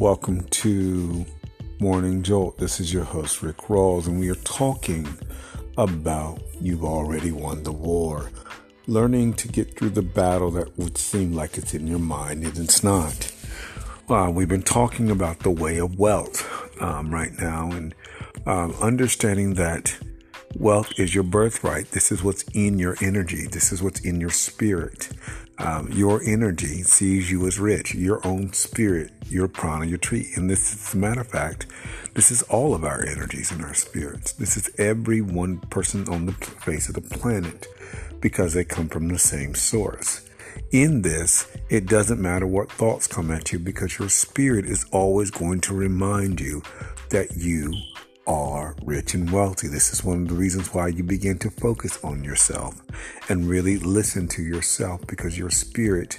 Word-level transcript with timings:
Welcome 0.00 0.42
to 0.48 1.24
Morning 1.78 2.24
Jolt. 2.24 2.58
This 2.58 2.80
is 2.80 2.92
your 2.92 3.04
host, 3.04 3.42
Rick 3.44 3.58
Rawls, 3.68 4.08
and 4.08 4.18
we 4.18 4.28
are 4.28 4.34
talking 4.34 5.06
about 5.78 6.42
You've 6.60 6.84
Already 6.84 7.30
Won 7.30 7.62
the 7.62 7.70
War. 7.70 8.28
Learning 8.88 9.32
to 9.34 9.46
get 9.46 9.78
through 9.78 9.90
the 9.90 10.02
battle 10.02 10.50
that 10.50 10.76
would 10.76 10.98
seem 10.98 11.32
like 11.32 11.56
it's 11.56 11.74
in 11.74 11.86
your 11.86 12.00
mind 12.00 12.42
and 12.42 12.58
it's 12.58 12.82
not. 12.82 13.32
Uh, 14.08 14.32
we've 14.34 14.48
been 14.48 14.62
talking 14.62 15.12
about 15.12 15.38
the 15.38 15.50
way 15.50 15.78
of 15.78 15.96
wealth 15.96 16.44
um, 16.82 17.14
right 17.14 17.32
now 17.38 17.70
and 17.70 17.94
um, 18.46 18.74
understanding 18.82 19.54
that 19.54 19.96
wealth 20.56 20.92
is 20.98 21.14
your 21.14 21.24
birthright. 21.24 21.92
This 21.92 22.10
is 22.10 22.24
what's 22.24 22.42
in 22.52 22.80
your 22.80 22.96
energy. 23.00 23.46
This 23.46 23.70
is 23.70 23.80
what's 23.80 24.00
in 24.00 24.20
your 24.20 24.30
spirit. 24.30 25.10
Um, 25.58 25.90
your 25.92 26.20
energy 26.24 26.82
sees 26.82 27.30
you 27.30 27.46
as 27.46 27.58
rich. 27.60 27.94
Your 27.94 28.26
own 28.26 28.52
spirit, 28.52 29.12
your 29.26 29.46
prana, 29.46 29.86
your 29.86 29.98
chi. 29.98 30.24
And 30.36 30.50
this, 30.50 30.74
as 30.74 30.94
a 30.94 30.96
matter 30.96 31.20
of 31.20 31.28
fact, 31.28 31.66
this 32.14 32.30
is 32.30 32.42
all 32.44 32.74
of 32.74 32.84
our 32.84 33.04
energies 33.04 33.52
and 33.52 33.62
our 33.62 33.74
spirits. 33.74 34.32
This 34.32 34.56
is 34.56 34.70
every 34.78 35.20
one 35.20 35.58
person 35.58 36.08
on 36.08 36.26
the 36.26 36.32
face 36.32 36.88
of 36.88 36.94
the 36.94 37.00
planet 37.00 37.66
because 38.20 38.54
they 38.54 38.64
come 38.64 38.88
from 38.88 39.08
the 39.08 39.18
same 39.18 39.54
source. 39.54 40.28
In 40.70 41.02
this, 41.02 41.46
it 41.68 41.86
doesn't 41.86 42.20
matter 42.20 42.46
what 42.46 42.70
thoughts 42.70 43.06
come 43.06 43.30
at 43.30 43.52
you 43.52 43.58
because 43.58 43.98
your 43.98 44.08
spirit 44.08 44.64
is 44.64 44.86
always 44.92 45.30
going 45.30 45.60
to 45.62 45.74
remind 45.74 46.40
you 46.40 46.62
that 47.10 47.36
you 47.36 47.74
are 48.26 48.74
rich 48.84 49.14
and 49.14 49.30
wealthy. 49.30 49.68
This 49.68 49.92
is 49.92 50.02
one 50.02 50.22
of 50.22 50.28
the 50.28 50.34
reasons 50.34 50.72
why 50.72 50.88
you 50.88 51.02
begin 51.02 51.38
to 51.38 51.50
focus 51.50 52.02
on 52.02 52.24
yourself 52.24 52.80
and 53.28 53.48
really 53.48 53.78
listen 53.78 54.28
to 54.28 54.42
yourself 54.42 55.06
because 55.06 55.38
your 55.38 55.50
spirit, 55.50 56.18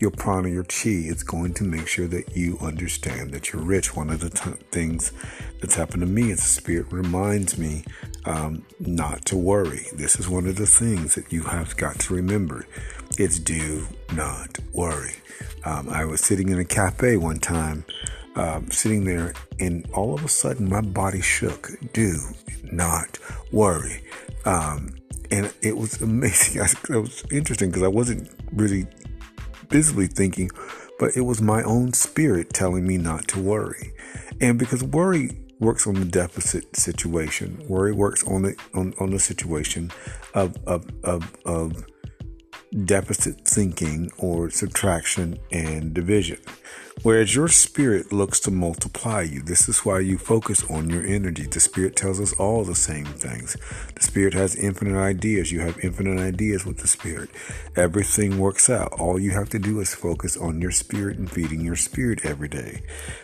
your 0.00 0.10
prana, 0.10 0.48
your 0.48 0.64
chi 0.64 0.90
is 0.90 1.22
going 1.22 1.54
to 1.54 1.64
make 1.64 1.86
sure 1.86 2.08
that 2.08 2.36
you 2.36 2.58
understand 2.60 3.32
that 3.32 3.52
you're 3.52 3.62
rich. 3.62 3.94
One 3.94 4.10
of 4.10 4.20
the 4.20 4.30
t- 4.30 4.50
things 4.72 5.12
that's 5.60 5.74
happened 5.74 6.00
to 6.02 6.06
me 6.06 6.30
is 6.30 6.40
the 6.40 6.48
spirit 6.48 6.90
reminds 6.90 7.56
me 7.56 7.84
um, 8.24 8.64
not 8.80 9.24
to 9.26 9.36
worry. 9.36 9.86
This 9.92 10.18
is 10.18 10.28
one 10.28 10.46
of 10.46 10.56
the 10.56 10.66
things 10.66 11.14
that 11.14 11.32
you 11.32 11.42
have 11.44 11.76
got 11.76 11.98
to 12.00 12.14
remember. 12.14 12.66
It's 13.16 13.38
do 13.38 13.86
not 14.12 14.58
worry. 14.72 15.14
Um, 15.64 15.88
I 15.88 16.04
was 16.04 16.20
sitting 16.20 16.48
in 16.48 16.58
a 16.58 16.64
cafe 16.64 17.16
one 17.16 17.38
time 17.38 17.84
um, 18.36 18.70
sitting 18.70 19.04
there, 19.04 19.34
and 19.60 19.88
all 19.92 20.14
of 20.14 20.24
a 20.24 20.28
sudden 20.28 20.68
my 20.68 20.80
body 20.80 21.20
shook. 21.20 21.70
Do 21.92 22.16
not 22.64 23.18
worry. 23.52 24.02
Um, 24.44 24.94
and 25.30 25.52
it 25.62 25.76
was 25.76 26.00
amazing. 26.02 26.62
it 26.62 27.00
was 27.00 27.24
interesting 27.30 27.70
because 27.70 27.82
I 27.82 27.88
wasn't 27.88 28.30
really 28.52 28.86
visibly 29.68 30.06
thinking, 30.06 30.50
but 30.98 31.16
it 31.16 31.22
was 31.22 31.40
my 31.40 31.62
own 31.62 31.92
spirit 31.92 32.52
telling 32.52 32.86
me 32.86 32.96
not 32.98 33.26
to 33.28 33.40
worry. 33.40 33.92
And 34.40 34.58
because 34.58 34.82
worry 34.82 35.30
works 35.60 35.86
on 35.86 35.94
the 35.94 36.04
deficit 36.04 36.76
situation, 36.76 37.64
worry 37.68 37.92
works 37.92 38.24
on 38.26 38.42
the 38.42 38.56
on, 38.74 38.94
on 39.00 39.10
the 39.10 39.18
situation 39.18 39.90
of 40.34 40.56
of 40.66 40.86
of, 41.04 41.32
of 41.44 41.84
deficit 42.84 43.46
thinking 43.46 44.10
or 44.18 44.50
subtraction 44.50 45.38
and 45.52 45.94
division. 45.94 46.38
Whereas 47.02 47.34
your 47.34 47.48
spirit 47.48 48.12
looks 48.12 48.40
to 48.40 48.50
multiply 48.50 49.22
you. 49.22 49.42
This 49.42 49.68
is 49.68 49.84
why 49.84 50.00
you 50.00 50.16
focus 50.16 50.64
on 50.70 50.88
your 50.88 51.04
energy. 51.04 51.46
The 51.46 51.60
spirit 51.60 51.96
tells 51.96 52.20
us 52.20 52.32
all 52.34 52.64
the 52.64 52.74
same 52.74 53.04
things. 53.04 53.56
The 53.94 54.02
spirit 54.02 54.32
has 54.32 54.56
infinite 54.56 54.98
ideas. 54.98 55.52
You 55.52 55.60
have 55.60 55.78
infinite 55.84 56.18
ideas 56.18 56.64
with 56.64 56.78
the 56.78 56.86
spirit. 56.86 57.28
Everything 57.76 58.38
works 58.38 58.70
out. 58.70 58.92
All 58.92 59.18
you 59.18 59.32
have 59.32 59.50
to 59.50 59.58
do 59.58 59.80
is 59.80 59.94
focus 59.94 60.36
on 60.36 60.62
your 60.62 60.70
spirit 60.70 61.18
and 61.18 61.30
feeding 61.30 61.60
your 61.60 61.76
spirit 61.76 62.24
every 62.24 62.48
day 62.48 62.82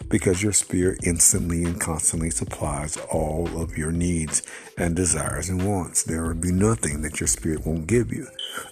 because 0.08 0.42
your 0.42 0.52
spirit 0.52 1.00
instantly 1.04 1.64
and 1.64 1.80
constantly 1.80 2.30
supplies 2.30 2.98
all 3.10 3.48
of 3.60 3.78
your 3.78 3.92
needs 3.92 4.42
and 4.76 4.96
desires 4.96 5.48
and 5.48 5.66
wants. 5.66 6.02
There 6.02 6.26
will 6.26 6.34
be 6.34 6.52
nothing 6.52 7.02
that 7.02 7.20
your 7.20 7.28
spirit 7.28 7.66
won't 7.66 7.86
give 7.86 8.12
you. 8.12 8.26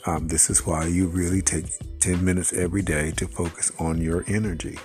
Um, 0.06 0.28
this 0.28 0.50
is 0.50 0.66
why 0.66 0.86
you 0.86 1.06
really 1.06 1.40
take 1.40 1.66
10 2.00 2.24
minutes 2.24 2.52
every 2.52 2.82
day 2.82 3.10
to 3.12 3.26
focus 3.26 3.72
on 3.78 4.00
your 4.00 4.24
energy 4.26 4.78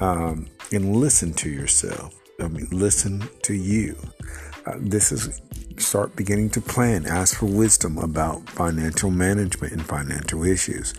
um, 0.00 0.46
and 0.72 0.96
listen 0.96 1.32
to 1.34 1.50
yourself. 1.50 2.14
I 2.40 2.48
mean, 2.48 2.68
listen 2.70 3.28
to 3.42 3.54
you. 3.54 3.96
Uh, 4.66 4.76
this 4.78 5.12
is 5.12 5.40
start 5.78 6.14
beginning 6.16 6.50
to 6.50 6.60
plan. 6.60 7.06
Ask 7.06 7.38
for 7.38 7.46
wisdom 7.46 7.98
about 7.98 8.48
financial 8.48 9.10
management 9.10 9.72
and 9.72 9.84
financial 9.84 10.44
issues. 10.44 10.94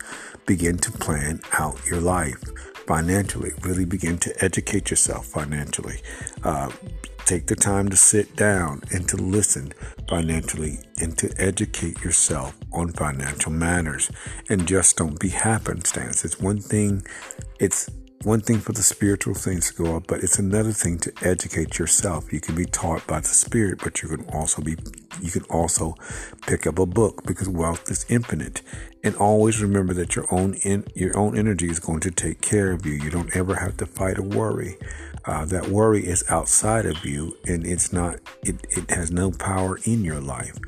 Begin 0.46 0.76
to 0.78 0.90
plan 0.92 1.40
out 1.52 1.84
your 1.86 2.00
life 2.00 2.42
financially. 2.86 3.52
Really 3.62 3.84
begin 3.84 4.18
to 4.18 4.44
educate 4.44 4.90
yourself 4.90 5.26
financially. 5.26 6.00
Uh, 6.42 6.70
Take 7.32 7.46
the 7.46 7.56
time 7.56 7.88
to 7.88 7.96
sit 7.96 8.36
down 8.36 8.82
and 8.90 9.08
to 9.08 9.16
listen 9.16 9.72
financially 10.06 10.80
and 11.00 11.16
to 11.16 11.32
educate 11.38 12.04
yourself 12.04 12.58
on 12.74 12.92
financial 12.92 13.50
matters 13.50 14.10
and 14.50 14.68
just 14.68 14.98
don't 14.98 15.18
be 15.18 15.30
happenstance. 15.30 16.26
It's 16.26 16.38
one 16.38 16.60
thing, 16.60 17.06
it's 17.58 17.88
one 18.24 18.42
thing 18.42 18.58
for 18.58 18.72
the 18.72 18.82
spiritual 18.82 19.32
things 19.32 19.72
to 19.72 19.82
go 19.82 19.96
up, 19.96 20.08
but 20.08 20.22
it's 20.22 20.38
another 20.38 20.72
thing 20.72 20.98
to 20.98 21.12
educate 21.22 21.78
yourself. 21.78 22.30
You 22.34 22.40
can 22.42 22.54
be 22.54 22.66
taught 22.66 23.06
by 23.06 23.20
the 23.20 23.28
spirit, 23.28 23.80
but 23.82 24.02
you 24.02 24.10
can 24.10 24.26
also 24.26 24.60
be 24.60 24.76
you 25.22 25.30
can 25.30 25.44
also 25.44 25.94
pick 26.46 26.66
up 26.66 26.78
a 26.78 26.84
book 26.84 27.24
because 27.24 27.48
wealth 27.48 27.90
is 27.90 28.04
infinite. 28.10 28.60
And 29.02 29.16
always 29.16 29.62
remember 29.62 29.94
that 29.94 30.16
your 30.16 30.26
own 30.30 30.54
in, 30.64 30.84
your 30.94 31.16
own 31.18 31.36
energy 31.38 31.70
is 31.70 31.80
going 31.80 32.00
to 32.00 32.10
take 32.10 32.42
care 32.42 32.72
of 32.72 32.84
you. 32.84 32.92
You 32.92 33.08
don't 33.08 33.34
ever 33.34 33.54
have 33.54 33.78
to 33.78 33.86
fight 33.86 34.18
a 34.18 34.22
worry. 34.22 34.76
Uh, 35.24 35.44
that 35.44 35.68
worry 35.68 36.04
is 36.04 36.24
outside 36.28 36.84
of 36.84 37.04
you 37.04 37.36
and 37.46 37.64
it's 37.64 37.92
not, 37.92 38.16
it, 38.42 38.56
it 38.70 38.90
has 38.90 39.12
no 39.12 39.30
power 39.30 39.78
in 39.84 40.04
your 40.04 40.20
life. 40.20 40.58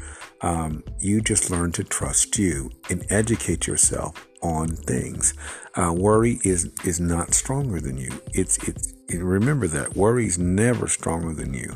Um, 0.43 0.85
you 1.01 1.21
just 1.21 1.51
learn 1.51 1.73
to 1.73 1.83
trust 1.83 2.39
you 2.39 2.71
and 2.91 3.05
educate 3.11 3.67
yourself 3.67 4.29
on 4.45 4.69
things. 4.69 5.35
Uh, 5.75 5.93
worry 5.93 6.39
is 6.45 6.71
is 6.85 7.01
not 7.01 7.35
stronger 7.35 7.81
than 7.81 7.97
you. 7.97 8.11
It's 8.33 8.59
it's 8.69 8.95
remember 9.13 9.67
that 9.69 9.97
worry 9.97 10.27
is 10.27 10.39
never 10.39 10.87
stronger 10.87 11.33
than 11.33 11.55
you. 11.55 11.75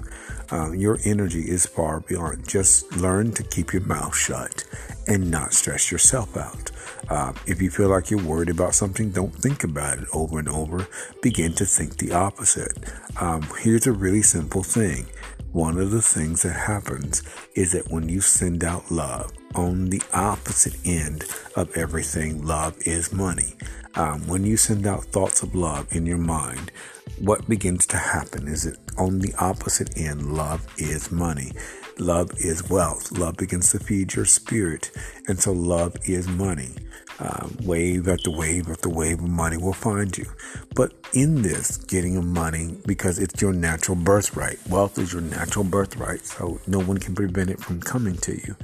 Um, 0.50 0.74
your 0.74 0.98
energy 1.04 1.50
is 1.50 1.66
far 1.66 2.00
beyond. 2.00 2.46
Just 2.46 2.96
learn 2.96 3.32
to 3.32 3.42
keep 3.42 3.72
your 3.72 3.82
mouth 3.82 4.16
shut 4.16 4.64
and 5.06 5.30
not 5.30 5.52
stress 5.52 5.90
yourself 5.90 6.36
out. 6.36 6.70
Uh, 7.08 7.32
if 7.46 7.60
you 7.60 7.70
feel 7.70 7.88
like 7.88 8.10
you're 8.10 8.22
worried 8.22 8.50
about 8.50 8.74
something, 8.74 9.10
don't 9.10 9.34
think 9.34 9.64
about 9.64 9.98
it 9.98 10.08
over 10.12 10.38
and 10.38 10.48
over. 10.48 10.86
Begin 11.22 11.52
to 11.54 11.64
think 11.64 11.96
the 11.96 12.12
opposite. 12.12 12.78
Um, 13.20 13.46
here's 13.60 13.86
a 13.86 13.92
really 13.92 14.22
simple 14.22 14.62
thing. 14.62 15.06
One 15.53 15.78
of 15.78 15.91
the 15.91 16.03
things 16.03 16.42
that 16.42 16.53
happens 16.53 17.22
is 17.54 17.72
that 17.72 17.91
when 17.91 18.09
you 18.09 18.20
send 18.20 18.62
out 18.62 18.91
love, 18.91 19.32
on 19.54 19.88
the 19.88 20.03
opposite 20.12 20.76
end 20.84 21.25
of 21.56 21.75
everything, 21.75 22.44
love 22.44 22.76
is 22.81 23.12
money. 23.14 23.54
Um, 23.94 24.26
when 24.28 24.44
you 24.44 24.58
send 24.58 24.87
out 24.87 25.06
thoughts 25.06 25.42
of 25.42 25.54
love 25.54 25.88
in 25.91 26.04
your 26.04 26.19
mind, 26.19 26.70
what 27.19 27.48
begins 27.48 27.87
to 27.87 27.97
happen 27.97 28.47
is 28.47 28.64
that 28.64 28.76
on 28.98 29.20
the 29.20 29.34
opposite 29.38 29.97
end, 29.97 30.34
love 30.34 30.66
is 30.76 31.10
money. 31.10 31.53
Love 31.98 32.31
is 32.37 32.69
wealth. 32.69 33.10
Love 33.12 33.38
begins 33.38 33.72
to 33.72 33.78
feed 33.78 34.14
your 34.14 34.26
spirit. 34.26 34.91
And 35.26 35.41
so 35.41 35.53
love 35.53 35.97
is 36.04 36.28
money. 36.28 36.75
Um, 37.20 37.56
wave 37.64 38.06
after 38.06 38.30
wave 38.30 38.68
after 38.68 38.88
wave 38.88 39.18
of 39.18 39.28
money 39.28 39.56
will 39.56 39.72
find 39.72 40.16
you. 40.16 40.26
But 40.74 40.92
in 41.12 41.42
this 41.42 41.76
getting 41.76 42.16
of 42.16 42.24
money, 42.24 42.76
because 42.86 43.18
it's 43.18 43.40
your 43.42 43.52
natural 43.52 43.96
birthright, 43.96 44.58
wealth 44.68 44.98
is 44.98 45.12
your 45.12 45.22
natural 45.22 45.64
birthright, 45.64 46.24
so 46.24 46.60
no 46.66 46.78
one 46.78 46.98
can 46.98 47.14
prevent 47.14 47.50
it 47.50 47.58
from 47.58 47.80
coming 47.80 48.16
to 48.18 48.32
you. 48.32 48.56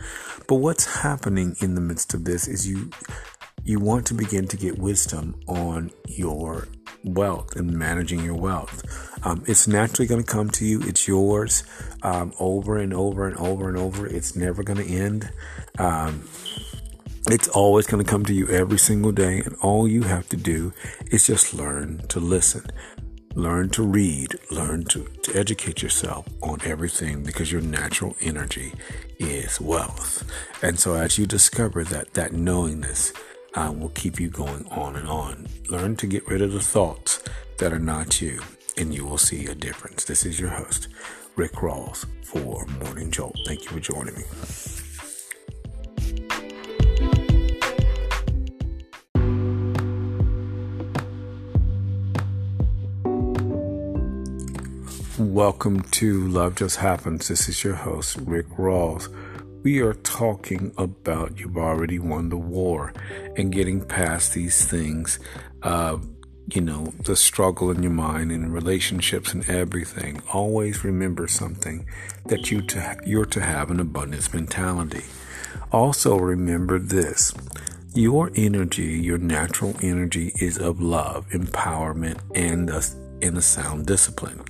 But 0.47 0.57
what's 0.57 1.01
happening 1.03 1.57
in 1.61 1.75
the 1.75 1.81
midst 1.81 2.15
of 2.15 2.25
this 2.25 2.47
is 2.47 2.69
you 2.69 2.91
you 3.65 3.81
want 3.81 4.07
to 4.07 4.15
begin 4.15 4.47
to 4.49 4.57
get 4.59 4.79
wisdom 4.79 5.41
on 5.49 5.91
your 6.07 6.69
wealth 7.03 7.57
and 7.57 7.73
managing 7.73 8.23
your 8.23 8.35
wealth. 8.35 8.83
Um, 9.25 9.43
it's 9.47 9.67
naturally 9.67 10.07
going 10.07 10.23
to 10.23 10.31
come 10.31 10.51
to 10.51 10.67
you. 10.67 10.83
It's 10.83 11.09
yours 11.09 11.65
um, 12.03 12.35
over 12.39 12.77
and 12.79 12.93
over 12.93 13.27
and 13.27 13.37
over 13.39 13.69
and 13.69 13.79
over. 13.79 14.07
It's 14.07 14.37
never 14.37 14.63
going 14.63 14.85
to 14.85 14.87
end. 14.87 15.31
Um, 15.79 16.25
it's 17.29 17.49
always 17.49 17.87
going 17.87 18.05
to 18.05 18.11
come 18.11 18.25
to 18.27 18.35
you 18.35 18.49
every 18.49 18.79
single 18.79 19.13
day. 19.13 19.41
And 19.45 19.55
all 19.57 19.89
you 19.89 20.03
have 20.03 20.29
to 20.31 20.37
do 20.37 20.73
is 21.11 21.27
just 21.27 21.55
learn 21.55 21.99
to 22.09 22.21
listen, 22.21 22.65
learn 23.35 23.71
to 23.71 23.83
read, 23.83 24.35
learn 24.51 24.85
to, 24.87 25.05
to 25.23 25.39
educate 25.39 25.83
yourself 25.83 26.27
on 26.43 26.61
everything 26.65 27.23
because 27.23 27.51
your 27.51 27.63
natural 27.63 28.17
energy 28.21 28.73
is 29.19 29.61
wealth. 29.61 30.25
And 30.63 30.79
so 30.79 30.95
as 30.95 31.19
you 31.19 31.27
discover 31.27 31.85
that, 31.85 32.15
that 32.15 32.33
knowingness, 32.33 33.13
uh, 33.55 33.73
will 33.77 33.91
keep 33.91 34.21
you 34.21 34.29
going 34.29 34.67
on 34.71 34.97
and 34.97 35.09
on. 35.09 35.47
Learn 35.69 35.97
to 35.97 36.07
get 36.07 36.27
rid 36.27 36.43
of 36.43 36.53
the 36.53 36.61
thoughts 36.61 37.23
that 37.59 37.73
are 37.73 37.79
not 37.79 38.21
you, 38.21 38.41
and 38.77 38.93
you 38.93 39.05
will 39.05 39.19
see 39.19 39.47
a 39.47 39.55
difference. 39.55 40.05
This 40.05 40.27
is 40.27 40.41
your 40.41 40.51
host, 40.51 40.89
Rick 41.37 41.53
Rawls, 41.53 42.07
for 42.25 42.67
Morning 42.85 43.11
Jolt. 43.11 43.37
Thank 43.47 43.65
you 43.65 43.71
for 43.71 43.81
joining 43.81 44.15
me. 44.15 44.25
Welcome 55.35 55.83
to 55.83 56.29
Love 56.29 56.55
Just 56.55 56.77
Happens. 56.77 57.27
This 57.27 57.49
is 57.49 57.65
your 57.65 57.75
host, 57.75 58.19
Rick 58.19 58.47
Rawls. 58.51 59.09
We 59.65 59.81
are 59.81 59.95
talking 59.95 60.73
about 60.79 61.41
you've 61.41 61.57
already 61.57 61.99
won 61.99 62.29
the 62.29 62.37
war 62.37 62.93
and 63.37 63.51
getting 63.51 63.85
past 63.85 64.33
these 64.33 64.65
things. 64.65 65.19
Uh, 65.61 65.99
you 66.55 66.61
know, 66.61 66.93
the 67.03 67.17
struggle 67.17 67.73
in 67.73 67.83
your 67.83 67.91
mind 67.91 68.31
and 68.31 68.55
relationships 68.55 69.35
and 69.35 69.51
everything. 69.51 70.23
Always 70.33 70.85
remember 70.85 71.27
something 71.27 71.85
that 72.27 72.53
you 72.53 72.63
to, 72.69 72.97
you're 73.05 73.25
to 73.25 73.41
have 73.41 73.73
an 73.73 73.81
abundance 73.81 74.33
mentality. 74.33 75.03
Also 75.73 76.17
remember 76.17 76.79
this. 76.79 77.35
Your 77.93 78.31
energy, 78.37 79.01
your 79.01 79.19
natural 79.19 79.75
energy 79.83 80.31
is 80.37 80.59
of 80.59 80.81
love, 80.81 81.29
empowerment, 81.31 82.21
and 82.37 82.71
a 82.71 82.83
in 83.25 83.39
a 83.39 83.43
sound 83.43 83.87
discipline. 83.87 84.43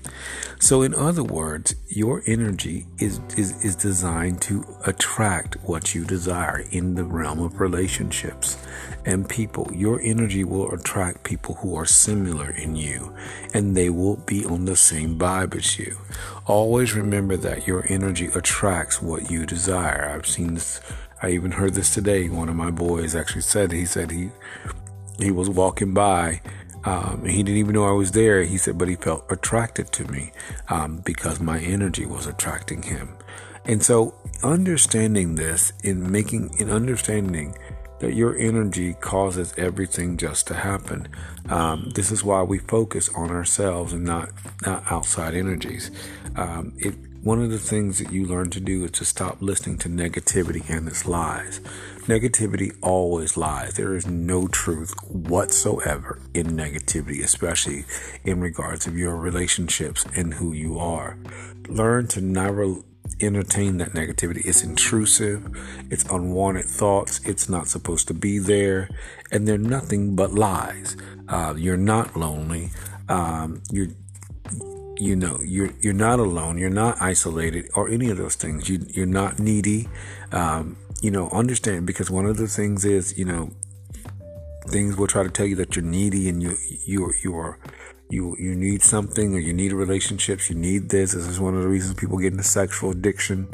So, 0.58 0.82
in 0.82 0.94
other 0.94 1.22
words, 1.22 1.76
your 1.88 2.22
energy 2.26 2.86
is, 2.98 3.20
is, 3.36 3.64
is 3.64 3.76
designed 3.76 4.42
to 4.42 4.64
attract 4.84 5.54
what 5.62 5.94
you 5.94 6.04
desire 6.04 6.64
in 6.70 6.94
the 6.96 7.04
realm 7.04 7.40
of 7.40 7.60
relationships 7.60 8.58
and 9.04 9.28
people. 9.28 9.70
Your 9.72 10.00
energy 10.02 10.42
will 10.42 10.72
attract 10.72 11.22
people 11.22 11.54
who 11.56 11.76
are 11.76 11.86
similar 11.86 12.50
in 12.50 12.74
you 12.74 13.14
and 13.52 13.76
they 13.76 13.90
will 13.90 14.16
be 14.16 14.44
on 14.44 14.64
the 14.64 14.76
same 14.76 15.18
vibe 15.18 15.54
as 15.54 15.78
you. 15.78 15.96
Always 16.46 16.94
remember 16.94 17.36
that 17.36 17.68
your 17.68 17.86
energy 17.88 18.26
attracts 18.34 19.00
what 19.00 19.30
you 19.30 19.46
desire. 19.46 20.12
I've 20.14 20.26
seen 20.26 20.54
this. 20.54 20.80
I 21.22 21.30
even 21.30 21.52
heard 21.52 21.74
this 21.74 21.94
today. 21.94 22.28
One 22.28 22.48
of 22.48 22.56
my 22.56 22.70
boys 22.70 23.14
actually 23.14 23.42
said, 23.42 23.70
he 23.70 23.86
said 23.86 24.10
he, 24.10 24.30
he 25.18 25.30
was 25.30 25.48
walking 25.48 25.94
by 25.94 26.40
um, 26.84 27.24
he 27.24 27.42
didn't 27.42 27.58
even 27.58 27.74
know 27.74 27.84
I 27.84 27.92
was 27.92 28.12
there. 28.12 28.42
He 28.42 28.58
said, 28.58 28.78
but 28.78 28.88
he 28.88 28.96
felt 28.96 29.24
attracted 29.30 29.92
to 29.92 30.04
me 30.10 30.32
um, 30.68 30.98
because 30.98 31.40
my 31.40 31.58
energy 31.58 32.06
was 32.06 32.26
attracting 32.26 32.82
him. 32.82 33.16
And 33.64 33.82
so, 33.82 34.14
understanding 34.42 35.36
this 35.36 35.72
in 35.82 36.10
making, 36.10 36.54
in 36.58 36.70
understanding 36.70 37.56
that 38.00 38.14
your 38.14 38.36
energy 38.36 38.92
causes 38.94 39.54
everything 39.56 40.18
just 40.18 40.46
to 40.48 40.54
happen. 40.54 41.08
Um, 41.48 41.90
this 41.94 42.10
is 42.10 42.22
why 42.22 42.42
we 42.42 42.58
focus 42.58 43.08
on 43.16 43.30
ourselves 43.30 43.94
and 43.94 44.04
not 44.04 44.30
not 44.66 44.82
outside 44.90 45.34
energies. 45.34 45.90
Um, 46.36 46.74
it, 46.76 46.94
one 47.24 47.42
of 47.42 47.50
the 47.50 47.58
things 47.58 47.98
that 47.98 48.12
you 48.12 48.26
learn 48.26 48.50
to 48.50 48.60
do 48.60 48.84
is 48.84 48.90
to 48.90 49.04
stop 49.04 49.38
listening 49.40 49.78
to 49.78 49.88
negativity 49.88 50.68
and 50.68 50.86
its 50.86 51.06
lies. 51.06 51.58
Negativity 52.06 52.76
always 52.82 53.38
lies. 53.38 53.72
There 53.74 53.94
is 53.94 54.06
no 54.06 54.46
truth 54.46 54.92
whatsoever 55.08 56.20
in 56.34 56.48
negativity, 56.48 57.24
especially 57.24 57.86
in 58.24 58.40
regards 58.40 58.86
of 58.86 58.98
your 58.98 59.16
relationships 59.16 60.04
and 60.14 60.34
who 60.34 60.52
you 60.52 60.78
are. 60.78 61.16
Learn 61.66 62.08
to 62.08 62.20
never 62.20 62.76
entertain 63.22 63.78
that 63.78 63.92
negativity. 63.92 64.44
It's 64.44 64.62
intrusive, 64.62 65.48
it's 65.90 66.04
unwanted 66.04 66.66
thoughts, 66.66 67.22
it's 67.24 67.48
not 67.48 67.68
supposed 67.68 68.06
to 68.08 68.14
be 68.14 68.38
there, 68.38 68.90
and 69.30 69.48
they're 69.48 69.56
nothing 69.56 70.14
but 70.14 70.34
lies. 70.34 70.94
Uh, 71.26 71.54
you're 71.56 71.78
not 71.78 72.18
lonely. 72.18 72.70
Um, 73.08 73.62
you're 73.70 73.88
you 74.98 75.16
know 75.16 75.38
you're 75.42 75.70
you're 75.80 75.92
not 75.92 76.18
alone 76.18 76.56
you're 76.56 76.70
not 76.70 77.00
isolated 77.00 77.68
or 77.74 77.88
any 77.88 78.10
of 78.10 78.16
those 78.16 78.36
things. 78.36 78.68
You 78.68 78.84
you're 78.88 79.06
not 79.06 79.38
needy. 79.38 79.88
Um, 80.32 80.76
you 81.02 81.10
know 81.10 81.28
understand 81.30 81.86
because 81.86 82.10
one 82.10 82.26
of 82.26 82.36
the 82.36 82.48
things 82.48 82.84
is 82.84 83.18
you 83.18 83.24
know 83.24 83.50
things 84.68 84.96
will 84.96 85.06
try 85.06 85.22
to 85.22 85.28
tell 85.28 85.46
you 85.46 85.56
that 85.56 85.76
you're 85.76 85.84
needy 85.84 86.28
and 86.28 86.42
you 86.42 86.56
you 86.86 87.12
you 87.22 87.36
are 87.36 87.58
you 88.10 88.36
you 88.38 88.54
need 88.54 88.82
something 88.82 89.34
or 89.34 89.38
you 89.38 89.52
need 89.52 89.72
relationships 89.72 90.48
you 90.48 90.56
need 90.56 90.88
this. 90.90 91.12
This 91.12 91.26
is 91.26 91.40
one 91.40 91.54
of 91.54 91.62
the 91.62 91.68
reasons 91.68 91.94
people 91.94 92.18
get 92.18 92.32
into 92.32 92.44
sexual 92.44 92.90
addiction 92.90 93.48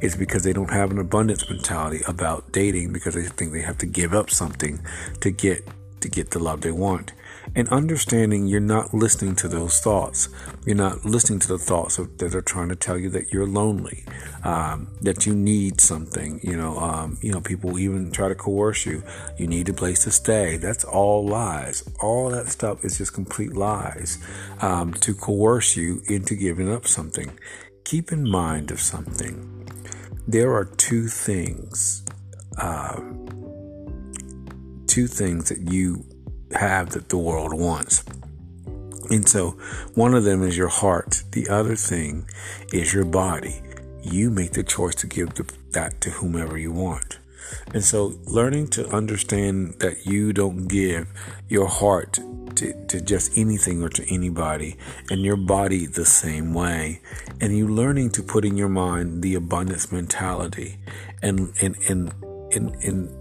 is 0.00 0.16
because 0.16 0.42
they 0.42 0.52
don't 0.52 0.70
have 0.70 0.90
an 0.90 0.98
abundance 0.98 1.48
mentality 1.48 2.02
about 2.06 2.52
dating 2.52 2.92
because 2.92 3.14
they 3.14 3.24
think 3.24 3.52
they 3.52 3.62
have 3.62 3.78
to 3.78 3.86
give 3.86 4.14
up 4.14 4.30
something 4.30 4.80
to 5.20 5.30
get 5.30 5.68
to 6.00 6.08
get 6.08 6.30
the 6.30 6.38
love 6.38 6.60
they 6.60 6.70
want 6.70 7.12
and 7.54 7.68
understanding 7.68 8.46
you're 8.46 8.60
not 8.60 8.92
listening 8.92 9.36
to 9.36 9.48
those 9.48 9.80
thoughts. 9.80 10.28
You're 10.64 10.76
not 10.76 11.04
listening 11.04 11.38
to 11.40 11.48
the 11.48 11.58
thoughts 11.58 11.98
of, 11.98 12.18
that 12.18 12.34
are 12.34 12.42
trying 12.42 12.68
to 12.68 12.76
tell 12.76 12.98
you 12.98 13.10
that 13.10 13.32
you're 13.32 13.46
lonely, 13.46 14.04
um, 14.44 14.88
that 15.02 15.26
you 15.26 15.34
need 15.34 15.80
something. 15.80 16.40
You 16.42 16.56
know, 16.56 16.78
um, 16.78 17.18
you 17.20 17.32
know, 17.32 17.40
people 17.40 17.78
even 17.78 18.10
try 18.10 18.28
to 18.28 18.34
coerce 18.34 18.84
you. 18.86 19.02
You 19.38 19.46
need 19.46 19.68
a 19.68 19.72
place 19.72 20.04
to 20.04 20.10
stay. 20.10 20.56
That's 20.56 20.84
all 20.84 21.26
lies. 21.26 21.88
All 22.00 22.30
that 22.30 22.48
stuff 22.48 22.84
is 22.84 22.98
just 22.98 23.12
complete 23.12 23.54
lies 23.54 24.18
um, 24.60 24.92
to 24.94 25.14
coerce 25.14 25.76
you 25.76 26.02
into 26.08 26.34
giving 26.34 26.72
up 26.72 26.86
something. 26.86 27.38
Keep 27.84 28.12
in 28.12 28.28
mind 28.28 28.70
of 28.70 28.80
something. 28.80 29.52
There 30.26 30.52
are 30.52 30.64
two 30.64 31.06
things. 31.06 32.04
Um, 32.58 33.26
two 34.86 35.06
things 35.06 35.50
that 35.50 35.70
you 35.70 36.02
have 36.52 36.90
that 36.90 37.08
the 37.08 37.18
world 37.18 37.52
wants. 37.52 38.04
And 39.10 39.28
so 39.28 39.50
one 39.94 40.14
of 40.14 40.24
them 40.24 40.42
is 40.42 40.56
your 40.56 40.68
heart. 40.68 41.22
The 41.32 41.48
other 41.48 41.76
thing 41.76 42.28
is 42.72 42.92
your 42.92 43.04
body. 43.04 43.62
You 44.02 44.30
make 44.30 44.52
the 44.52 44.62
choice 44.62 44.94
to 44.96 45.06
give 45.06 45.34
the, 45.34 45.50
that 45.72 46.00
to 46.02 46.10
whomever 46.10 46.58
you 46.58 46.72
want. 46.72 47.18
And 47.72 47.84
so 47.84 48.18
learning 48.24 48.68
to 48.68 48.88
understand 48.88 49.74
that 49.78 50.06
you 50.06 50.32
don't 50.32 50.66
give 50.66 51.08
your 51.48 51.68
heart 51.68 52.18
to, 52.56 52.86
to 52.86 53.00
just 53.00 53.36
anything 53.36 53.82
or 53.82 53.88
to 53.90 54.12
anybody 54.12 54.76
and 55.10 55.22
your 55.22 55.36
body 55.36 55.86
the 55.86 56.04
same 56.04 56.54
way. 56.54 57.00
And 57.40 57.56
you 57.56 57.68
learning 57.68 58.10
to 58.12 58.22
put 58.22 58.44
in 58.44 58.56
your 58.56 58.68
mind 58.68 59.22
the 59.22 59.34
abundance 59.34 59.92
mentality 59.92 60.78
and, 61.22 61.52
and, 61.60 61.76
and, 61.88 62.12
and, 62.52 62.74
and 62.76 63.15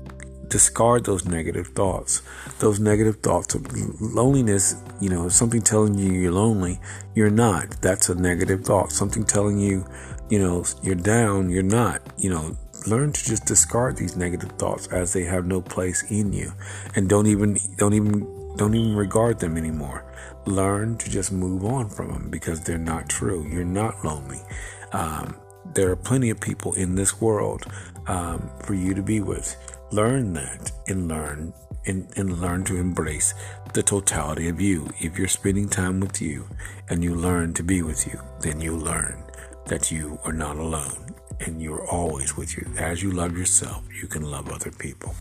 discard 0.50 1.06
those 1.06 1.25
negative 1.25 1.68
thoughts. 1.68 2.21
Those 2.59 2.80
negative 2.80 3.18
thoughts 3.18 3.56
of 3.56 3.65
loneliness, 4.01 4.75
you 5.01 5.09
know, 5.09 5.30
something 5.30 5.62
telling 5.62 5.95
you 5.97 6.12
you're 6.12 6.31
lonely, 6.31 6.80
you're 7.13 7.30
not. 7.30 7.81
That's 7.81 8.09
a 8.09 8.15
negative 8.15 8.63
thought. 8.63 8.92
Something 8.92 9.24
telling 9.24 9.59
you, 9.59 9.86
you 10.30 10.39
know, 10.39 10.65
you're 10.81 10.95
down, 10.95 11.50
you're 11.50 11.63
not. 11.63 12.01
You 12.18 12.30
know, 12.30 12.57
learn 12.88 13.12
to 13.12 13.25
just 13.25 13.45
discard 13.45 13.97
these 13.97 14.15
negative 14.15 14.51
thoughts 14.53 14.88
as 14.88 15.13
they 15.13 15.24
have 15.24 15.45
no 15.45 15.62
place 15.62 16.03
in 16.12 16.31
you 16.33 16.51
and 16.95 17.09
don't 17.09 17.27
even 17.27 17.57
don't 17.77 17.94
even 17.94 18.56
don't 18.56 18.74
even 18.74 18.96
regard 18.96 19.39
them 19.39 19.58
anymore. 19.58 20.05
Learn 20.46 20.98
to 20.98 21.10
just 21.10 21.31
move 21.31 21.65
on 21.65 21.89
from 21.89 22.12
them 22.12 22.29
because 22.29 22.62
they're 22.62 22.77
not 22.77 23.10
true. 23.10 23.48
You're 23.50 23.65
not 23.65 24.05
lonely. 24.05 24.39
Um, 24.91 25.36
there 25.74 25.89
are 25.91 25.96
plenty 25.96 26.29
of 26.29 26.39
people 26.39 26.74
in 26.74 26.96
this 26.96 27.20
world 27.20 27.65
um, 28.08 28.50
for 28.63 28.74
you 28.74 28.93
to 28.93 29.01
be 29.01 29.20
with. 29.20 29.55
Learn 29.92 30.34
that 30.34 30.72
and 30.88 31.08
learn 31.08 31.54
and, 31.86 32.08
and 32.18 32.42
learn 32.42 32.63
to 32.65 32.77
embrace 32.77 33.34
the 33.74 33.84
totality 33.84 34.50
of 34.50 34.60
you. 34.60 34.89
If 35.00 35.18
you're 35.18 35.27
spending 35.27 35.70
time 35.70 36.00
with 36.00 36.22
you 36.22 36.48
and 36.89 37.04
you 37.04 37.15
learn 37.15 37.54
to 37.54 37.63
be 37.63 37.82
with 37.82 38.08
you, 38.08 38.20
then 38.42 38.60
you 38.60 38.75
learn 38.75 39.24
that 39.68 39.92
you 39.92 40.20
are 40.24 40.34
not 40.34 40.58
alone 40.58 41.15
and 41.39 41.62
you're 41.62 41.86
always 41.88 42.36
with 42.36 42.58
you. 42.58 42.68
As 42.77 43.04
you 43.04 43.12
love 43.12 43.38
yourself, 43.38 43.84
you 44.01 44.08
can 44.08 44.24
love 44.24 44.50
other 44.50 44.72
people. 44.72 45.15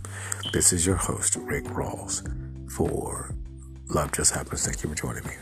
This 0.52 0.72
is 0.72 0.86
your 0.86 0.96
host, 0.96 1.36
Rick 1.36 1.64
Rawls, 1.64 2.22
for 2.70 3.34
Love 3.88 4.12
Just 4.12 4.34
Happens. 4.34 4.64
Thank 4.64 4.82
you 4.82 4.88
for 4.88 4.96
joining 4.96 5.24
me. 5.24 5.34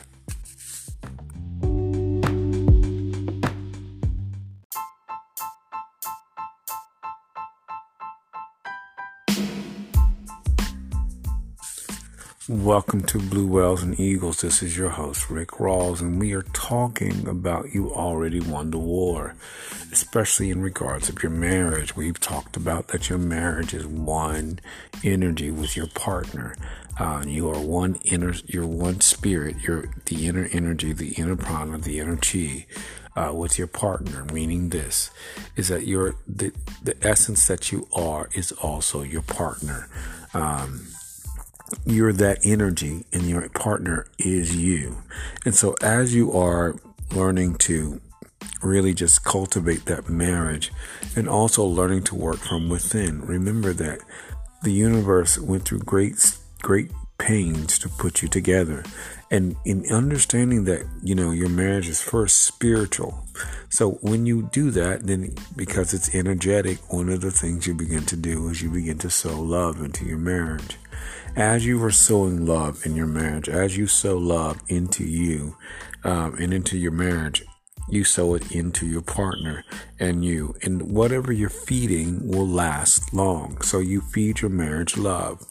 Welcome 12.52 13.04
to 13.04 13.18
Blue 13.18 13.47
Whales 13.47 13.82
and 13.82 13.99
Eagles. 13.99 14.42
This 14.42 14.62
is 14.62 14.76
your 14.76 14.90
host, 14.90 15.30
Rick 15.30 15.52
Rawls, 15.52 16.02
and 16.02 16.21
we 16.21 16.35
are 16.35 16.42
talking 16.52 17.26
about 17.26 17.73
you 17.73 17.90
already 17.90 18.40
won 18.40 18.71
the 18.71 18.78
war, 18.78 19.35
especially 19.90 20.50
in 20.50 20.61
regards 20.61 21.09
of 21.09 21.23
your 21.23 21.32
marriage. 21.32 21.97
We've 21.97 22.21
talked 22.21 22.59
about 22.59 22.88
that 22.88 23.09
your 23.09 23.18
marriage 23.18 23.73
is 23.73 23.87
one 23.87 24.61
energy 25.02 25.50
with 25.50 25.78
your 25.78 25.87
partner. 25.87 26.54
Uh, 27.00 27.25
you 27.26 27.49
are 27.49 27.59
one 27.59 27.94
inner, 28.04 28.35
you're 28.44 28.66
one 28.66 29.00
spirit. 29.00 29.56
You're 29.62 29.87
the 30.04 30.26
inner 30.26 30.47
energy, 30.52 30.92
the 30.92 31.12
inner 31.12 31.37
prana, 31.37 31.78
the 31.78 32.00
inner 32.00 32.18
chi. 32.18 32.66
Uh, 33.14 33.30
with 33.30 33.59
your 33.59 33.66
partner, 33.66 34.25
meaning 34.32 34.71
this 34.71 35.11
is 35.54 35.68
that 35.68 35.87
you're 35.87 36.16
the 36.26 36.50
the 36.82 36.97
essence 37.06 37.47
that 37.47 37.71
you 37.71 37.87
are 37.92 38.30
is 38.32 38.52
also 38.52 39.02
your 39.02 39.21
partner. 39.21 39.87
Um, 40.32 40.87
you're 41.85 42.12
that 42.12 42.45
energy 42.45 43.05
and 43.12 43.23
your 43.23 43.49
partner 43.50 44.07
is 44.19 44.57
you. 44.57 45.02
And 45.45 45.55
so 45.55 45.75
as 45.83 46.14
you 46.14 46.33
are 46.33 46.76
learning 47.14 47.57
to 47.57 48.00
really 48.62 48.95
just 48.95 49.25
cultivate 49.25 49.85
that 49.87 50.09
marriage 50.09 50.73
and 51.17 51.29
also 51.29 51.64
learning 51.64 52.05
to 52.05 52.14
work 52.14 52.38
from 52.38 52.69
within, 52.69 53.21
remember 53.23 53.73
that 53.73 54.00
the 54.62 54.73
universe 54.73 55.38
went 55.38 55.64
through 55.64 55.81
great, 55.81 56.37
great 56.62 56.91
pains 57.19 57.79
to 57.79 57.88
put 57.88 58.23
you 58.23 58.29
together. 58.29 58.85
And 59.31 59.57
in 59.64 59.87
understanding 59.91 60.64
that, 60.64 60.85
you 61.02 61.14
know, 61.14 61.31
your 61.31 61.49
marriage 61.49 61.88
is 61.88 62.02
first 62.02 62.43
spiritual. 62.43 63.26
So 63.71 63.93
when 64.02 64.26
you 64.26 64.50
do 64.52 64.71
that, 64.73 65.07
then 65.07 65.35
because 65.57 65.95
it's 65.95 66.14
energetic, 66.14 66.93
one 66.93 67.09
of 67.09 67.23
the 67.23 67.31
things 67.31 67.67
you 67.67 67.75
begin 67.75 68.05
to 68.07 68.17
do 68.17 68.49
is 68.49 68.61
you 68.61 68.71
begin 68.71 68.99
to 68.99 69.11
sow 69.11 69.41
love 69.41 69.81
into 69.81 70.05
your 70.05 70.19
marriage. 70.19 70.76
As 71.37 71.65
you 71.65 71.83
are 71.83 71.91
sowing 71.91 72.45
love 72.45 72.85
in 72.85 72.95
your 72.95 73.07
marriage, 73.07 73.49
as 73.49 73.75
you 73.75 73.87
sow 73.87 74.19
love 74.19 74.61
into 74.69 75.03
you 75.03 75.57
um, 76.05 76.35
and 76.35 76.53
into 76.53 76.77
your 76.77 76.93
marriage, 76.93 77.43
you 77.89 78.05
sow 78.05 78.35
it 78.35 78.53
into 78.53 78.87
your 78.87 79.01
partner 79.01 79.65
and 79.99 80.23
you. 80.23 80.55
And 80.62 80.95
whatever 80.95 81.33
you're 81.33 81.49
feeding 81.49 82.29
will 82.29 82.47
last 82.47 83.15
long. 83.15 83.62
So 83.62 83.79
you 83.79 84.03
feed 84.03 84.43
your 84.43 84.51
marriage 84.51 84.99
love. 84.99 85.43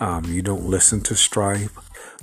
Um, 0.00 0.26
you 0.26 0.42
don't 0.42 0.66
listen 0.66 1.00
to 1.02 1.14
strife. 1.14 1.78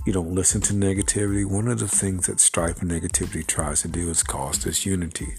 You 0.06 0.14
don't 0.14 0.36
listen 0.36 0.62
to 0.62 0.74
negativity. 0.74 1.46
One 1.50 1.68
of 1.68 1.80
the 1.80 1.88
things 1.88 2.28
that 2.28 2.40
strife 2.40 2.80
and 2.80 2.92
negativity 2.92 3.46
tries 3.46 3.82
to 3.82 3.88
do 3.88 4.10
is 4.12 4.22
cause 4.22 4.60
disunity 4.60 5.34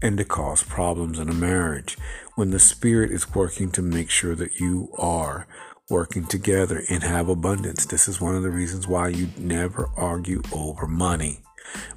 and 0.00 0.16
to 0.18 0.24
cause 0.24 0.62
problems 0.62 1.18
in 1.18 1.28
a 1.28 1.34
marriage. 1.34 1.98
When 2.36 2.50
the 2.50 2.60
Spirit 2.60 3.10
is 3.10 3.34
working 3.34 3.72
to 3.72 3.82
make 3.82 4.10
sure 4.10 4.36
that 4.36 4.60
you 4.60 4.90
are 4.96 5.48
working 5.88 6.26
together 6.26 6.82
and 6.90 7.02
have 7.02 7.28
abundance, 7.28 7.86
this 7.86 8.08
is 8.08 8.20
one 8.20 8.34
of 8.34 8.42
the 8.42 8.50
reasons 8.50 8.88
why 8.88 9.08
you 9.08 9.28
never 9.38 9.88
argue 9.96 10.42
over 10.52 10.86
money. 10.86 11.40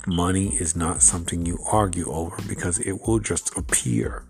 Money 0.06 0.50
is 0.56 0.76
not 0.76 1.02
something 1.02 1.46
you 1.46 1.58
argue 1.72 2.10
over 2.12 2.38
because 2.48 2.80
it 2.80 3.08
will 3.08 3.20
just 3.20 3.56
appear 3.58 4.26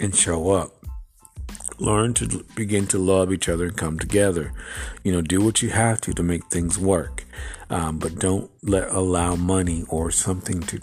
and 0.00 0.14
show 0.14 0.50
up. 0.50 0.74
Learn 1.78 2.12
to 2.14 2.44
begin 2.54 2.86
to 2.88 2.98
love 2.98 3.32
each 3.32 3.48
other 3.48 3.66
and 3.66 3.76
come 3.76 3.98
together. 3.98 4.52
You 5.04 5.12
know, 5.12 5.22
do 5.22 5.40
what 5.40 5.62
you 5.62 5.70
have 5.70 6.00
to 6.02 6.12
to 6.12 6.22
make 6.22 6.46
things 6.46 6.78
work, 6.78 7.24
um, 7.70 7.98
but 7.98 8.18
don't 8.18 8.50
let 8.62 8.90
allow 8.90 9.36
money 9.36 9.84
or 9.88 10.10
something 10.10 10.60
to 10.60 10.80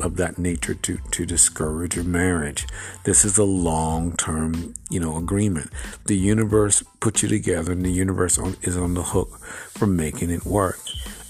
of 0.00 0.16
that 0.16 0.38
nature 0.38 0.74
to 0.74 0.98
to 1.10 1.26
discourage 1.26 1.96
your 1.96 2.04
marriage. 2.04 2.66
This 3.04 3.24
is 3.24 3.38
a 3.38 3.44
long 3.44 4.16
term, 4.16 4.74
you 4.90 5.00
know, 5.00 5.16
agreement. 5.16 5.70
The 6.06 6.16
universe 6.16 6.82
put 7.00 7.22
you 7.22 7.28
together, 7.28 7.72
and 7.72 7.84
the 7.84 7.92
universe 7.92 8.38
is 8.62 8.76
on 8.76 8.94
the 8.94 9.02
hook 9.02 9.38
for 9.74 9.86
making 9.86 10.30
it 10.30 10.44
work. 10.44 10.78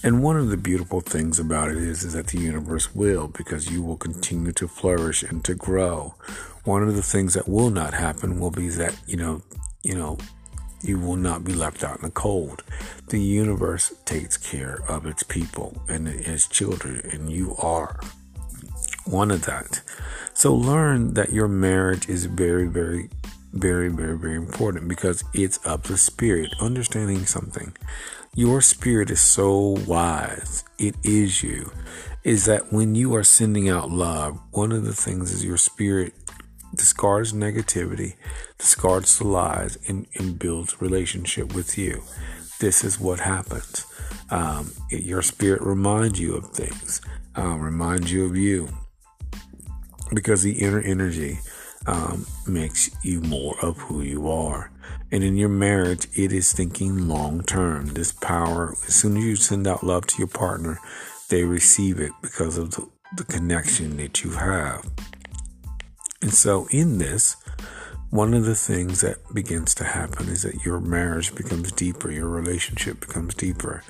And 0.03 0.23
one 0.23 0.37
of 0.37 0.49
the 0.49 0.57
beautiful 0.57 1.01
things 1.01 1.41
about 1.41 1.71
it 1.71 1.77
is, 1.77 2.05
is 2.05 2.13
that 2.13 2.29
the 2.29 2.39
universe 2.39 2.95
will, 2.95 3.27
because 3.29 3.71
you 3.71 3.83
will 3.83 3.97
continue 3.97 4.53
to 4.53 4.69
flourish 4.69 5.25
and 5.25 5.45
to 5.45 5.55
grow. 5.55 6.15
One 6.65 6.85
of 6.85 6.95
the 6.95 7.03
things 7.03 7.35
that 7.35 7.49
will 7.49 7.71
not 7.71 7.95
happen 7.95 8.39
will 8.39 8.53
be 8.53 8.69
that, 8.69 8.97
you 9.07 9.17
know, 9.17 9.43
you 9.83 9.97
know, 9.97 10.19
you 10.83 10.99
will 10.99 11.17
not 11.17 11.43
be 11.43 11.53
left 11.53 11.83
out 11.83 11.97
in 11.97 12.03
the 12.03 12.11
cold. 12.11 12.63
The 13.09 13.21
universe 13.21 13.93
takes 14.05 14.37
care 14.37 14.81
of 14.87 15.07
its 15.07 15.25
people 15.25 15.83
and 15.89 16.07
its 16.07 16.47
children, 16.47 17.01
and 17.13 17.31
you 17.31 17.57
are 17.57 17.99
one 19.09 19.31
of 19.31 19.45
that. 19.47 19.81
So 20.35 20.55
learn 20.55 21.15
that 21.15 21.33
your 21.33 21.49
marriage 21.49 22.09
is 22.09 22.27
very, 22.27 22.67
very, 22.67 23.11
very, 23.53 23.89
very, 23.89 24.17
very 24.17 24.37
important 24.37 24.89
because 24.89 25.25
it's 25.35 25.59
of 25.59 25.85
the 25.85 25.97
spirit. 25.97 26.55
Understanding 26.61 27.27
something 27.27 27.75
your 28.35 28.61
spirit 28.61 29.11
is 29.11 29.21
so 29.21 29.77
wise. 29.87 30.63
It 30.79 30.95
is 31.03 31.43
you. 31.43 31.73
Is 32.23 32.45
that 32.45 32.73
when 32.73 32.95
you 32.95 33.15
are 33.17 33.25
sending 33.25 33.69
out 33.69 33.91
love, 33.91 34.39
one 34.53 34.71
of 34.71 34.85
the 34.85 34.95
things 34.95 35.33
is 35.33 35.45
your 35.45 35.57
spirit 35.57 36.13
discards 36.75 37.33
negativity, 37.33 38.15
discards 38.59 39.19
the 39.19 39.27
lies, 39.27 39.79
and, 39.89 40.07
and 40.15 40.39
builds 40.39 40.81
relationship 40.81 41.55
with 41.55 41.79
you. 41.79 42.03
This 42.61 42.85
is 42.85 43.01
what 43.01 43.21
happens. 43.21 43.87
Um, 44.31 44.73
it, 44.91 45.03
your 45.03 45.23
spirit 45.23 45.63
reminds 45.63 46.21
you 46.21 46.37
of 46.37 46.51
things, 46.51 47.01
um, 47.35 47.61
reminds 47.61 48.13
you 48.13 48.27
of 48.27 48.37
you, 48.37 48.69
because 50.13 50.43
the 50.43 50.53
inner 50.53 50.81
energy 50.81 51.39
um, 51.87 52.27
makes 52.47 52.91
you 53.03 53.21
more 53.21 53.57
of 53.63 53.79
who 53.79 54.03
you 54.03 54.31
are. 54.31 54.71
And 55.11 55.25
in 55.25 55.37
your 55.37 55.49
marriage, 55.49 56.07
it 56.15 56.33
is 56.33 56.53
thinking 56.53 57.09
long 57.09 57.43
term. 57.43 57.87
This 57.87 58.13
power, 58.13 58.75
as 58.87 58.95
soon 58.95 59.17
as 59.17 59.25
you 59.25 59.37
send 59.37 59.67
out 59.67 59.83
love 59.83 60.07
to 60.09 60.19
your 60.19 60.29
partner, 60.29 60.79
they 61.29 61.45
receive 61.45 61.99
it 61.99 62.13
because 62.23 62.59
of 62.59 62.73
the, 62.73 62.89
the 63.17 63.25
connection 63.25 63.97
that 63.97 64.23
you 64.23 64.33
have. 64.33 64.85
And 66.21 66.33
so, 66.33 66.67
in 66.71 66.99
this, 66.99 67.37
one 68.11 68.33
of 68.33 68.47
the 68.47 68.55
things 68.55 69.03
that 69.03 69.19
begins 69.35 69.75
to 69.75 69.85
happen 69.85 70.29
is 70.29 70.43
that 70.43 70.65
your 70.65 70.81
marriage 70.81 71.35
becomes 71.35 71.71
deeper, 71.73 72.11
your 72.11 72.29
relationship 72.29 73.01
becomes 73.01 73.35
deeper. 73.35 73.83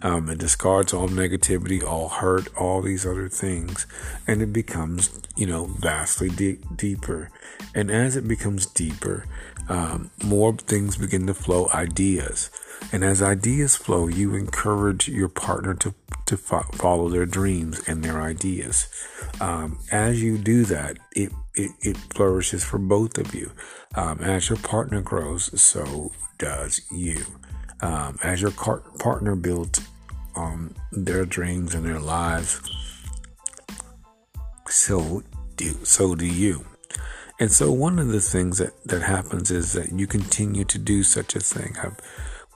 Um, 0.00 0.28
it 0.28 0.38
discards 0.38 0.92
all 0.92 1.08
negativity, 1.08 1.82
all 1.82 2.08
hurt, 2.08 2.54
all 2.56 2.82
these 2.82 3.04
other 3.04 3.28
things, 3.28 3.86
and 4.28 4.40
it 4.42 4.52
becomes, 4.52 5.18
you 5.36 5.46
know, 5.46 5.66
vastly 5.66 6.28
de- 6.28 6.60
deeper. 6.76 7.30
And 7.74 7.90
as 7.90 8.14
it 8.14 8.28
becomes 8.28 8.66
deeper, 8.66 9.26
um, 9.68 10.10
more 10.22 10.52
things 10.52 10.96
begin 10.96 11.26
to 11.26 11.34
flow, 11.34 11.68
ideas. 11.74 12.50
And 12.92 13.02
as 13.02 13.22
ideas 13.22 13.74
flow, 13.74 14.06
you 14.06 14.34
encourage 14.34 15.08
your 15.08 15.28
partner 15.28 15.74
to, 15.74 15.94
to 16.26 16.36
fo- 16.36 16.66
follow 16.74 17.08
their 17.08 17.26
dreams 17.26 17.80
and 17.86 18.02
their 18.02 18.20
ideas. 18.20 18.88
Um, 19.40 19.78
as 19.90 20.22
you 20.22 20.38
do 20.38 20.64
that, 20.64 20.98
it, 21.14 21.32
it, 21.54 21.70
it, 21.80 21.96
flourishes 22.14 22.64
for 22.64 22.78
both 22.78 23.18
of 23.18 23.34
you. 23.34 23.52
Um, 23.94 24.20
as 24.20 24.48
your 24.48 24.58
partner 24.58 25.00
grows, 25.02 25.60
so 25.60 26.12
does 26.38 26.80
you. 26.90 27.24
Um, 27.80 28.18
as 28.22 28.40
your 28.40 28.52
car- 28.52 28.82
partner 28.98 29.36
builds 29.36 29.80
um, 30.36 30.74
their 30.92 31.24
dreams 31.24 31.74
and 31.74 31.84
their 31.84 32.00
lives, 32.00 32.60
so 34.68 35.22
do 35.56 35.84
so 35.84 36.14
do 36.14 36.26
you. 36.26 36.64
And 37.40 37.50
so 37.50 37.72
one 37.72 37.98
of 37.98 38.08
the 38.08 38.20
things 38.20 38.58
that, 38.58 38.72
that 38.84 39.02
happens 39.02 39.50
is 39.50 39.72
that 39.72 39.92
you 39.92 40.06
continue 40.06 40.64
to 40.64 40.78
do 40.78 41.02
such 41.02 41.34
a 41.34 41.40
thing. 41.40 41.76
I've 41.82 41.96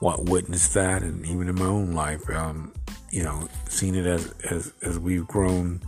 witnessed 0.01 0.73
that 0.73 1.01
and 1.01 1.25
even 1.25 1.47
in 1.49 1.55
my 1.55 1.65
own 1.65 1.93
life, 1.93 2.29
um, 2.29 2.73
you 3.11 3.23
know, 3.23 3.47
seen 3.67 3.95
it 3.95 4.05
as, 4.05 4.33
as, 4.49 4.73
as 4.81 4.99
we've 4.99 5.27
grown, 5.27 5.81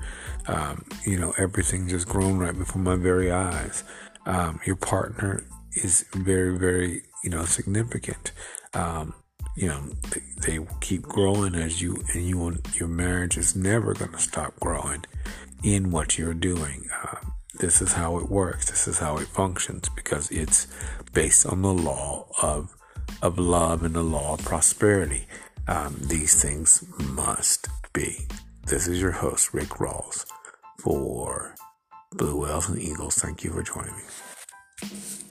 um, 0.47 0.85
you 1.05 1.17
know, 1.19 1.33
everything 1.37 1.87
just 1.87 2.07
grown 2.07 2.37
right 2.39 2.57
before 2.57 2.81
my 2.81 2.95
very 2.95 3.31
eyes. 3.31 3.83
Um, 4.25 4.59
your 4.65 4.75
partner 4.75 5.43
is 5.73 6.05
very, 6.13 6.57
very, 6.57 7.03
you 7.23 7.29
know, 7.29 7.45
significant. 7.45 8.31
Um, 8.73 9.13
you 9.55 9.67
know, 9.67 9.81
they, 10.11 10.21
they, 10.57 10.65
keep 10.79 11.03
growing 11.03 11.55
as 11.55 11.81
you, 11.81 12.03
and 12.13 12.23
you, 12.23 12.57
your 12.73 12.87
marriage 12.87 13.37
is 13.37 13.55
never 13.55 13.93
going 13.93 14.11
to 14.11 14.19
stop 14.19 14.57
growing 14.59 15.03
in 15.63 15.91
what 15.91 16.17
you're 16.17 16.33
doing. 16.33 16.87
Um, 17.03 17.33
this 17.59 17.81
is 17.81 17.93
how 17.93 18.17
it 18.17 18.29
works. 18.29 18.69
This 18.69 18.87
is 18.87 18.99
how 18.99 19.17
it 19.17 19.27
functions 19.27 19.89
because 19.89 20.31
it's 20.31 20.67
based 21.13 21.45
on 21.45 21.61
the 21.61 21.73
law 21.73 22.27
of 22.41 22.73
of 23.21 23.37
love 23.37 23.83
and 23.83 23.95
the 23.95 24.03
law 24.03 24.33
of 24.33 24.43
prosperity. 24.43 25.27
Um, 25.67 25.95
these 26.01 26.41
things 26.41 26.83
must 26.97 27.67
be. 27.93 28.27
This 28.65 28.87
is 28.87 29.01
your 29.01 29.11
host, 29.11 29.53
Rick 29.53 29.69
Rawls, 29.79 30.25
for 30.79 31.55
Blue 32.11 32.41
Whales 32.41 32.69
and 32.69 32.79
Eagles. 32.79 33.15
Thank 33.15 33.43
you 33.43 33.51
for 33.51 33.63
joining 33.63 33.95
me. 33.95 35.30